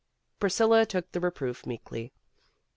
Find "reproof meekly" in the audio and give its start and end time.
1.19-2.11